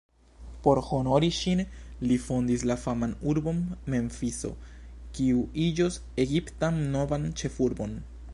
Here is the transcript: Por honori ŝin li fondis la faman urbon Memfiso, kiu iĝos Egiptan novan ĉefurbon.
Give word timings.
Por 0.65 0.79
honori 0.91 1.27
ŝin 1.39 1.59
li 2.11 2.17
fondis 2.23 2.63
la 2.71 2.77
faman 2.85 3.13
urbon 3.33 3.61
Memfiso, 3.95 4.53
kiu 5.19 5.45
iĝos 5.69 6.01
Egiptan 6.27 6.83
novan 6.99 7.31
ĉefurbon. 7.43 7.97